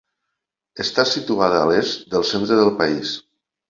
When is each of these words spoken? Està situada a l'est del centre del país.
Està 0.85 1.05
situada 1.11 1.61
a 1.61 1.69
l'est 1.75 2.03
del 2.17 2.29
centre 2.35 2.63
del 2.65 2.77
país. 2.85 3.19